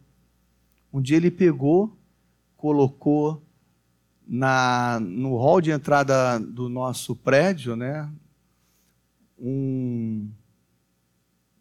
[0.93, 1.97] Um dia ele pegou,
[2.56, 3.41] colocou
[4.28, 8.08] na, no hall de entrada do nosso prédio, né,
[9.39, 10.30] um,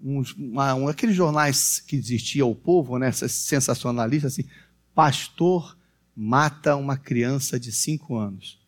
[0.03, 4.49] um, uma, um aqueles jornais que existia ao povo, né, sensacionalistas, assim,
[4.95, 5.77] pastor
[6.15, 8.61] mata uma criança de cinco anos.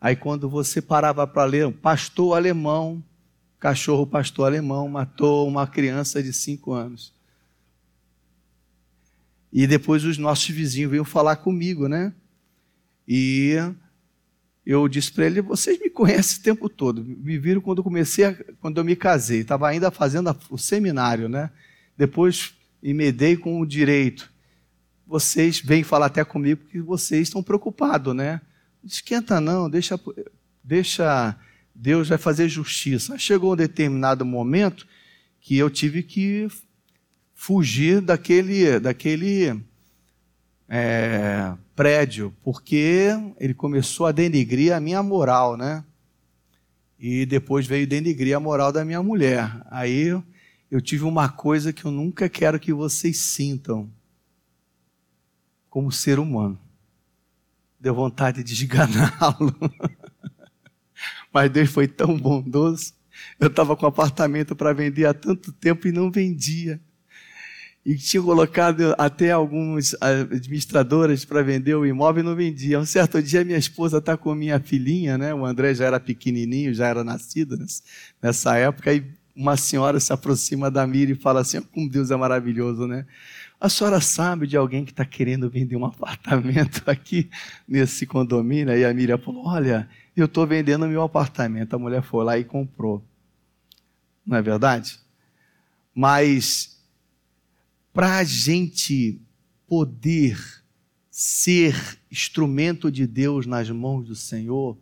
[0.00, 3.02] Aí quando você parava para ler, pastor alemão,
[3.58, 7.12] cachorro pastor alemão matou uma criança de cinco anos.
[9.52, 12.12] E depois os nossos vizinhos veio falar comigo, né?
[13.06, 13.54] E
[14.64, 18.24] eu disse para ele: vocês me conhecem o tempo todo, me viram quando eu comecei,
[18.24, 21.50] a, quando eu me casei, estava ainda fazendo o seminário, né?
[21.96, 24.30] Depois emendei com o direito.
[25.06, 28.40] Vocês vêm falar até comigo que vocês estão preocupados, né?
[28.82, 30.00] Esquenta não, deixa,
[30.64, 31.36] deixa
[31.74, 33.18] Deus vai fazer justiça.
[33.18, 34.86] Chegou um determinado momento
[35.40, 36.48] que eu tive que
[37.34, 39.60] fugir daquele, daquele
[40.68, 45.84] é, prédio, porque ele começou a denigrir a minha moral, né?
[46.98, 49.50] E depois veio denigrir a moral da minha mulher.
[49.70, 50.08] Aí
[50.70, 53.90] eu tive uma coisa que eu nunca quero que vocês sintam
[55.68, 56.58] como ser humano.
[57.80, 59.54] Deu vontade de esganá-lo.
[61.32, 62.94] Mas Deus foi tão bondoso.
[63.40, 66.80] Eu estava com apartamento para vender há tanto tempo e não vendia
[67.84, 72.78] e tinha colocado até algumas administradoras para vender o imóvel e não vendia.
[72.78, 75.34] Um certo dia minha esposa está com minha filhinha, né?
[75.34, 77.58] O André já era pequenininho, já era nascido
[78.22, 82.16] nessa época, e uma senhora se aproxima da Mira e fala assim: como Deus é
[82.16, 83.04] maravilhoso, né?
[83.60, 87.30] A senhora sabe de alguém que está querendo vender um apartamento aqui
[87.66, 88.72] nesse condomínio?
[88.72, 91.74] Aí a Miriam falou: Olha, eu estou vendendo meu apartamento.
[91.74, 93.02] A mulher foi lá e comprou.
[94.24, 95.00] Não é verdade?
[95.94, 96.80] Mas
[97.92, 99.20] para a gente
[99.66, 100.38] poder
[101.10, 104.78] ser instrumento de Deus nas mãos do Senhor,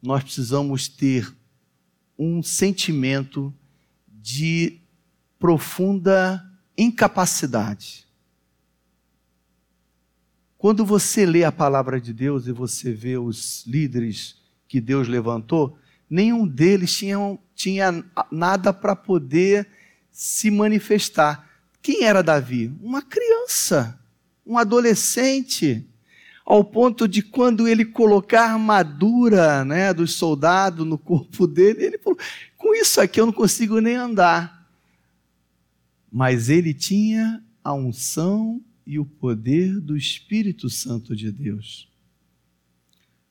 [0.00, 1.34] nós precisamos ter
[2.16, 3.52] um sentimento
[4.06, 4.80] de
[5.38, 6.44] profunda
[6.76, 8.06] incapacidade.
[10.56, 15.78] Quando você lê a palavra de Deus e você vê os líderes que Deus levantou,
[16.10, 19.68] nenhum deles tinha, tinha nada para poder
[20.10, 21.47] se manifestar.
[21.82, 22.72] Quem era Davi?
[22.80, 23.98] Uma criança,
[24.44, 25.86] um adolescente,
[26.44, 31.98] ao ponto de quando ele colocar a armadura né, dos soldados no corpo dele, ele
[31.98, 32.18] falou:
[32.56, 34.66] com isso aqui eu não consigo nem andar.
[36.10, 41.86] Mas ele tinha a unção e o poder do Espírito Santo de Deus.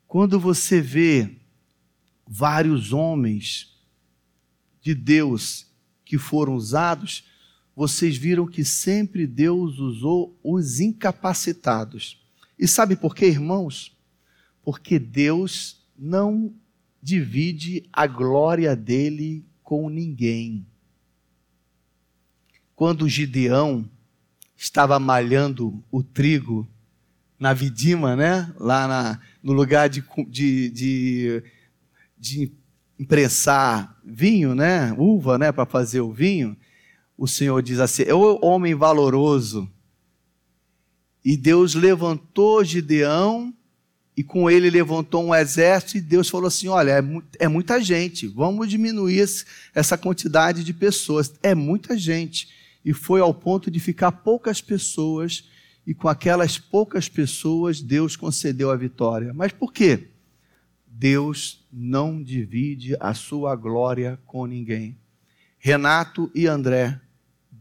[0.07, 1.37] Quando você vê
[2.27, 3.75] vários homens
[4.79, 5.65] de Deus
[6.05, 7.26] que foram usados,
[7.77, 12.19] vocês viram que sempre Deus usou os incapacitados.
[12.57, 13.95] E sabe por quê, irmãos?
[14.63, 16.55] Porque Deus não
[16.99, 20.65] divide a glória dele com ninguém.
[22.75, 23.87] Quando Gideão
[24.55, 26.67] estava malhando o trigo
[27.39, 28.51] na vidima, né?
[28.59, 31.43] lá na, no lugar de, de, de,
[32.17, 32.51] de
[32.97, 34.91] imprensar vinho, né?
[34.93, 35.51] uva né?
[35.51, 36.57] para fazer o vinho,
[37.17, 39.69] o Senhor diz assim: é o homem valoroso.
[41.25, 43.53] E Deus levantou Gideão,
[44.15, 48.27] e com ele levantou um exército, e Deus falou assim: Olha, é, é muita gente,
[48.27, 49.25] vamos diminuir
[49.73, 51.33] essa quantidade de pessoas.
[51.41, 52.49] É muita gente.
[52.85, 55.43] E foi ao ponto de ficar poucas pessoas,
[55.85, 59.33] e com aquelas poucas pessoas, Deus concedeu a vitória.
[59.33, 60.07] Mas por quê?
[60.85, 64.97] Deus não divide a sua glória com ninguém.
[65.59, 66.99] Renato e André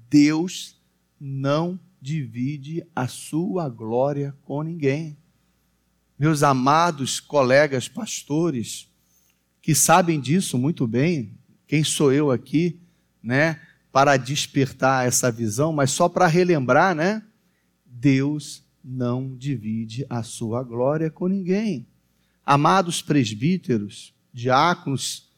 [0.08, 0.80] Deus
[1.18, 5.16] não divide a sua glória com ninguém.
[6.18, 8.88] Meus amados colegas pastores,
[9.60, 11.36] que sabem disso muito bem,
[11.66, 12.80] quem sou eu aqui,
[13.22, 17.22] né, para despertar essa visão, mas só para relembrar, né?
[17.84, 21.86] Deus não divide a sua glória com ninguém.
[22.44, 25.28] Amados presbíteros, diáconos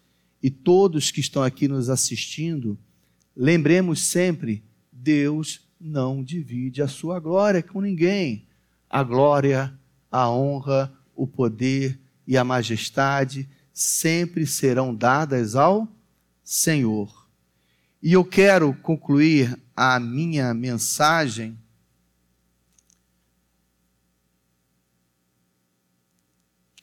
[0.42, 2.78] e todos que estão aqui nos assistindo,
[3.38, 8.46] lembremos sempre: Deus não divide a sua glória com ninguém.
[8.90, 9.72] A glória,
[10.10, 15.86] a honra, o poder e a majestade sempre serão dadas ao
[16.42, 17.28] Senhor.
[18.02, 21.56] E eu quero concluir a minha mensagem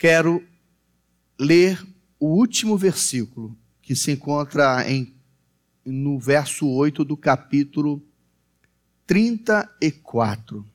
[0.05, 0.47] quero
[1.39, 1.83] ler
[2.19, 5.14] o último versículo que se encontra em,
[5.85, 8.03] no verso 8 do capítulo
[9.05, 10.65] 34.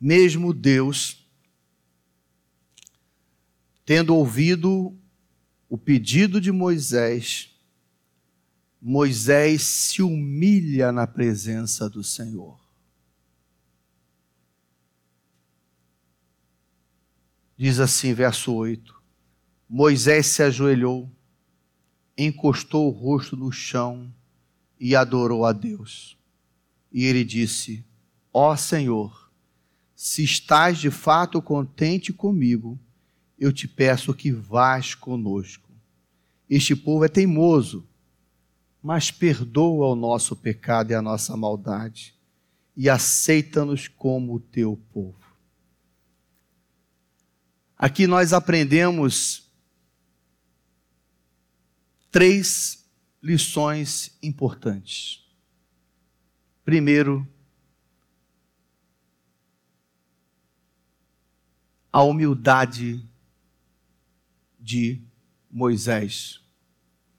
[0.00, 1.28] Mesmo Deus,
[3.84, 4.96] tendo ouvido
[5.68, 7.54] o pedido de Moisés,
[8.80, 12.58] Moisés se humilha na presença do Senhor.
[17.56, 19.02] Diz assim, verso 8:
[19.68, 21.10] Moisés se ajoelhou,
[22.18, 24.12] encostou o rosto no chão
[24.80, 26.18] e adorou a Deus.
[26.92, 27.84] E ele disse:
[28.32, 29.30] Ó Senhor,
[29.94, 32.78] se estás de fato contente comigo,
[33.38, 35.70] eu te peço que vás conosco.
[36.50, 37.86] Este povo é teimoso,
[38.82, 42.14] mas perdoa o nosso pecado e a nossa maldade,
[42.76, 45.18] e aceita-nos como teu povo.
[47.76, 49.47] Aqui nós aprendemos
[52.10, 52.86] três
[53.22, 55.24] lições importantes.
[56.64, 57.26] Primeiro,
[61.92, 63.04] a humildade
[64.58, 65.00] de
[65.50, 66.40] Moisés.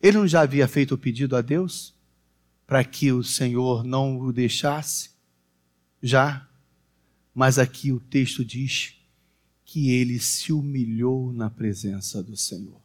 [0.02, 1.96] Ele não já havia feito o pedido a Deus
[2.66, 5.10] para que o Senhor não o deixasse?
[6.02, 6.48] Já.
[7.34, 8.96] Mas aqui o texto diz
[9.66, 12.79] que ele se humilhou na presença do Senhor.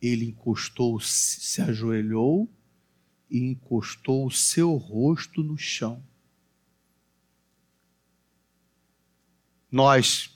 [0.00, 2.48] Ele encostou, se ajoelhou
[3.30, 6.02] e encostou o seu rosto no chão.
[9.70, 10.30] Nós,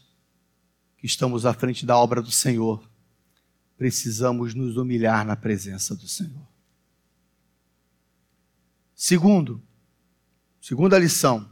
[0.99, 2.89] que estamos à frente da obra do Senhor,
[3.77, 6.47] precisamos nos humilhar na presença do Senhor.
[8.95, 9.63] Segundo,
[10.61, 11.51] segunda lição,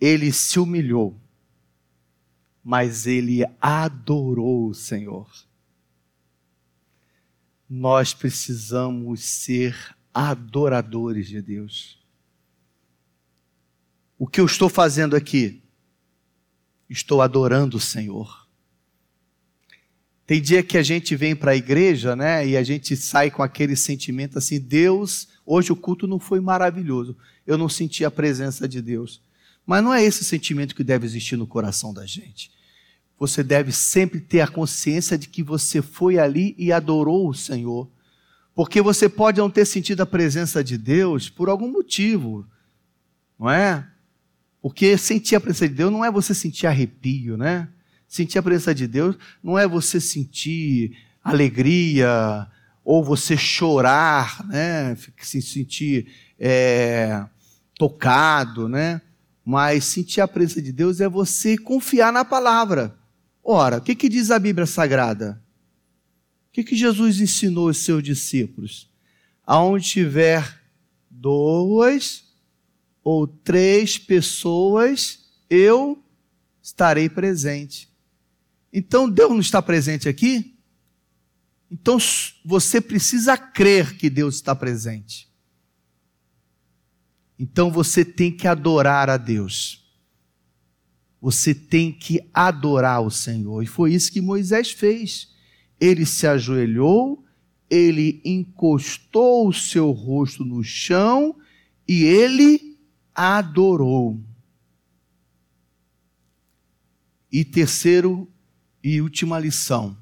[0.00, 1.20] ele se humilhou
[2.68, 5.26] mas ele adorou o Senhor.
[7.68, 11.98] Nós precisamos ser adoradores de Deus.
[14.18, 15.62] O que eu estou fazendo aqui?
[16.88, 18.48] Estou adorando o Senhor.
[20.26, 23.42] Tem dia que a gente vem para a igreja, né, e a gente sai com
[23.42, 27.16] aquele sentimento assim: Deus, hoje o culto não foi maravilhoso,
[27.46, 29.22] eu não senti a presença de Deus.
[29.64, 32.57] Mas não é esse sentimento que deve existir no coração da gente
[33.18, 37.90] você deve sempre ter a consciência de que você foi ali e adorou o Senhor.
[38.54, 42.46] Porque você pode não ter sentido a presença de Deus por algum motivo,
[43.38, 43.86] não é?
[44.60, 47.68] Porque sentir a presença de Deus não é você sentir arrepio, né?
[48.06, 52.46] Sentir a presença de Deus não é você sentir alegria
[52.84, 54.96] ou você chorar, né?
[55.20, 56.08] Se sentir
[56.38, 57.24] é,
[57.76, 59.00] tocado, né?
[59.44, 62.97] Mas sentir a presença de Deus é você confiar na palavra.
[63.50, 65.42] Ora, o que, que diz a Bíblia Sagrada?
[66.50, 68.90] O que, que Jesus ensinou aos seus discípulos?
[69.42, 70.60] Aonde tiver
[71.10, 72.24] duas
[73.02, 75.98] ou três pessoas, eu
[76.60, 77.90] estarei presente.
[78.70, 80.54] Então Deus não está presente aqui?
[81.70, 81.96] Então
[82.44, 85.26] você precisa crer que Deus está presente.
[87.38, 89.87] Então você tem que adorar a Deus.
[91.20, 93.62] Você tem que adorar o Senhor.
[93.62, 95.34] E foi isso que Moisés fez.
[95.80, 97.24] Ele se ajoelhou,
[97.68, 101.36] ele encostou o seu rosto no chão
[101.86, 102.78] e ele
[103.14, 104.20] adorou.
[107.30, 108.30] E terceiro
[108.82, 109.96] e última lição,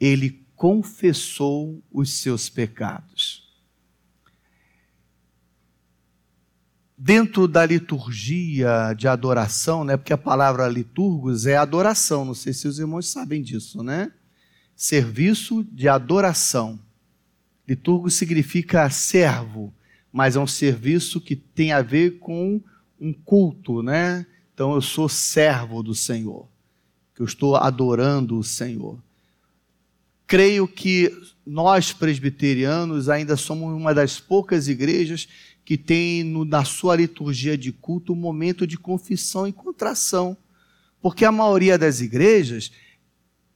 [0.00, 3.37] ele confessou os seus pecados.
[6.98, 9.96] Dentro da liturgia de adoração, né?
[9.96, 14.10] Porque a palavra liturgos é adoração, não sei se os irmãos sabem disso, né?
[14.74, 16.78] Serviço de adoração.
[17.68, 19.72] Liturgo significa servo,
[20.12, 22.60] mas é um serviço que tem a ver com
[23.00, 24.26] um culto, né?
[24.52, 26.48] Então eu sou servo do Senhor,
[27.14, 28.98] que eu estou adorando o Senhor.
[30.26, 31.12] Creio que
[31.46, 35.28] nós presbiterianos ainda somos uma das poucas igrejas
[35.68, 40.34] que tem no, na sua liturgia de culto um momento de confissão e contração.
[40.98, 42.72] Porque a maioria das igrejas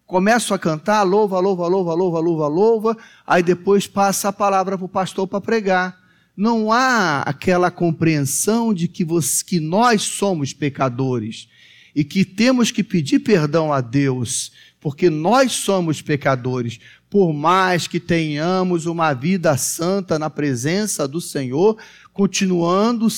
[0.04, 4.84] começam a cantar, louva, louva, louva, louva, louva, louva, aí depois passa a palavra para
[4.84, 6.02] o pastor para pregar
[6.36, 11.48] não há aquela compreensão de que, você, que nós somos pecadores
[11.94, 16.78] e que temos que pedir perdão a Deus, porque nós somos pecadores,
[17.12, 21.76] por mais que tenhamos uma vida santa na presença do Senhor,
[22.12, 23.08] continuando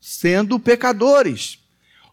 [0.00, 1.58] sendo pecadores.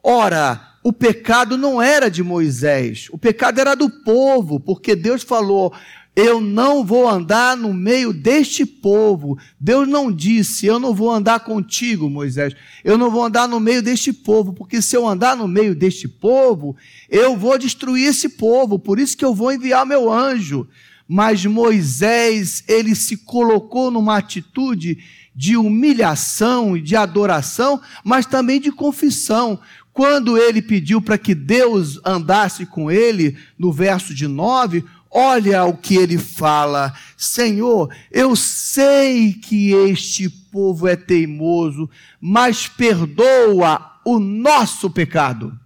[0.04, 5.74] Ora, o pecado não era de Moisés, o pecado era do povo, porque Deus falou:
[6.16, 9.38] eu não vou andar no meio deste povo.
[9.60, 12.54] Deus não disse, eu não vou andar contigo, Moisés.
[12.84, 16.10] Eu não vou andar no meio deste povo, porque se eu andar no meio deste
[16.10, 16.76] povo,
[17.10, 18.78] eu vou destruir esse povo.
[18.78, 20.68] Por isso que eu vou enviar meu anjo.
[21.14, 24.98] Mas Moisés, ele se colocou numa atitude
[25.36, 29.60] de humilhação e de adoração, mas também de confissão.
[29.92, 35.76] Quando ele pediu para que Deus andasse com ele, no verso de 9, Olha o
[35.76, 41.90] que ele fala: Senhor, eu sei que este povo é teimoso,
[42.22, 45.60] mas perdoa o nosso pecado.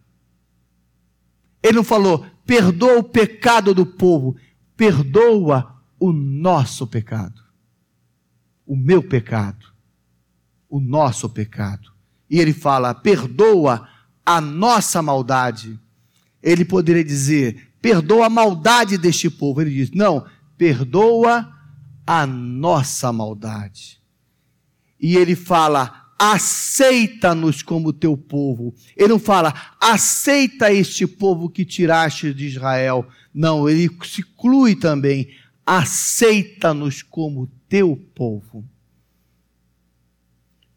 [1.61, 4.35] Ele não falou, perdoa o pecado do povo,
[4.75, 7.43] perdoa o nosso pecado.
[8.65, 9.67] O meu pecado,
[10.69, 11.91] o nosso pecado.
[12.29, 13.87] E ele fala, perdoa
[14.25, 15.79] a nossa maldade.
[16.41, 19.61] Ele poderia dizer, perdoa a maldade deste povo.
[19.61, 20.25] Ele diz: não,
[20.57, 21.53] perdoa
[22.05, 24.01] a nossa maldade.
[24.99, 28.73] E ele fala: aceita-nos como teu povo.
[28.95, 33.05] Ele não fala, aceita este povo que tiraste de Israel.
[33.33, 35.29] Não, ele se inclui também,
[35.65, 38.65] aceita-nos como teu povo.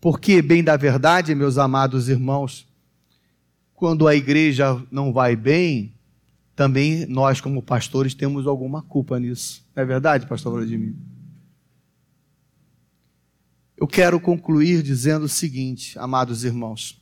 [0.01, 2.67] Porque, bem da verdade, meus amados irmãos,
[3.75, 5.95] quando a igreja não vai bem,
[6.55, 9.65] também nós, como pastores, temos alguma culpa nisso.
[9.75, 10.95] Não é verdade, pastor Vladimir?
[13.81, 17.01] Eu quero concluir dizendo o seguinte, amados irmãos.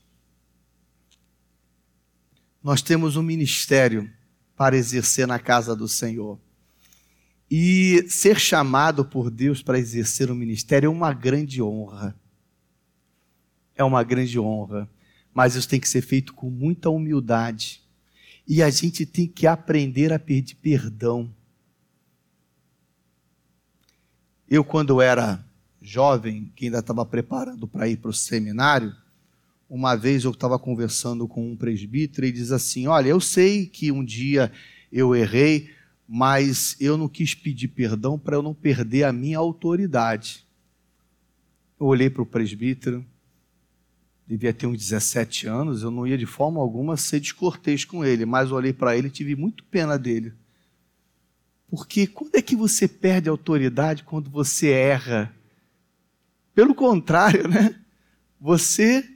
[2.63, 4.13] Nós temos um ministério
[4.55, 6.39] para exercer na casa do Senhor.
[7.51, 12.15] E ser chamado por Deus para exercer um ministério é uma grande honra.
[13.75, 14.87] É uma grande honra.
[15.33, 17.81] Mas isso tem que ser feito com muita humildade
[18.47, 21.35] e a gente tem que aprender a pedir perdão.
[24.47, 25.46] Eu, quando era
[25.87, 28.95] jovem, que ainda estava preparando para ir para o seminário,
[29.69, 33.91] uma vez eu estava conversando com um presbítero e diz assim: Olha, eu sei que
[33.93, 34.53] um dia
[34.93, 35.71] eu errei,
[36.09, 40.45] mas eu não quis pedir perdão para eu não perder a minha autoridade.
[41.79, 43.05] Eu olhei para o presbítero,
[44.27, 48.25] devia ter uns 17 anos, eu não ia de forma alguma ser descortês com ele,
[48.25, 50.33] mas olhei para ele e tive muito pena dele.
[51.69, 55.35] Porque quando é que você perde autoridade quando você erra?
[56.57, 57.79] Pelo contrário, né?
[58.41, 59.09] Você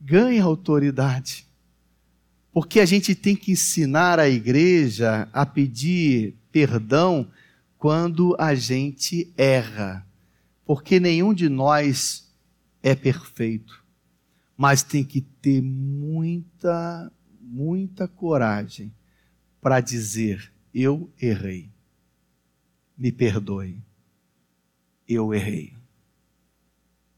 [0.00, 1.46] ganha autoridade.
[2.52, 7.30] Porque a gente tem que ensinar a igreja a pedir perdão
[7.78, 10.04] quando a gente erra.
[10.66, 12.28] Porque nenhum de nós
[12.82, 13.82] é perfeito
[14.62, 18.94] mas tem que ter muita, muita coragem
[19.60, 21.68] para dizer: eu errei.
[22.96, 23.82] Me perdoe.
[25.08, 25.74] Eu errei.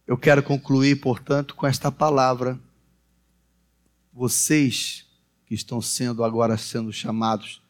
[0.07, 2.61] Eu quero concluir, portanto, com esta palavra.
[4.13, 5.07] Vocês
[5.47, 7.63] que estão sendo agora sendo chamados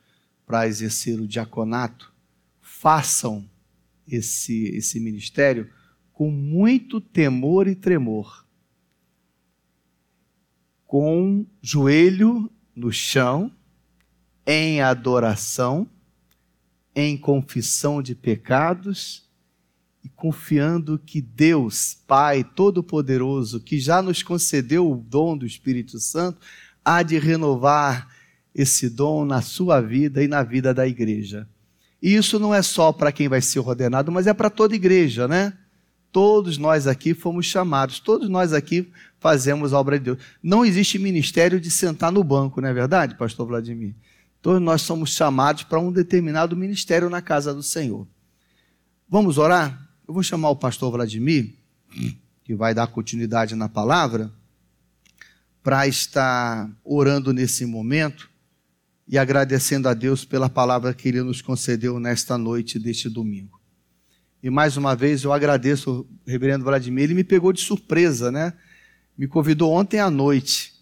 [0.47, 2.12] para exercer o diaconato,
[2.61, 3.49] façam
[4.07, 5.70] esse, esse ministério
[6.12, 8.45] com muito temor e tremor
[10.95, 13.51] com joelho no chão,
[14.47, 15.91] em adoração,
[16.95, 19.24] em confissão de pecados
[20.05, 26.38] e confiando que Deus, Pai Todo-Poderoso, que já nos concedeu o dom do Espírito Santo,
[26.84, 28.09] há de renovar
[28.55, 31.48] esse dom na sua vida e na vida da igreja.
[32.02, 35.26] E isso não é só para quem vai ser ordenado, mas é para toda igreja,
[35.26, 35.55] né?
[36.12, 38.88] Todos nós aqui fomos chamados, todos nós aqui
[39.18, 40.18] fazemos a obra de Deus.
[40.42, 43.94] Não existe ministério de sentar no banco, não é verdade, pastor Vladimir?
[44.42, 48.07] Todos nós somos chamados para um determinado ministério na casa do Senhor.
[49.09, 49.84] Vamos orar?
[50.07, 51.55] Eu vou chamar o pastor Vladimir
[52.44, 54.30] que vai dar continuidade na palavra,
[55.62, 58.28] para estar orando nesse momento
[59.09, 63.59] e agradecendo a Deus pela palavra que Ele nos concedeu nesta noite deste domingo.
[64.42, 68.52] E mais uma vez eu agradeço o reverendo Vladimir, ele me pegou de surpresa, né?
[69.16, 70.74] Me convidou ontem à noite.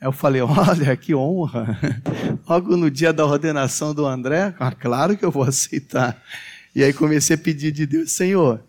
[0.00, 1.76] Eu falei: olha, que honra.
[2.48, 6.22] Logo no dia da ordenação do André, ah, claro que eu vou aceitar.
[6.74, 8.62] E aí comecei a pedir de Deus: Senhor,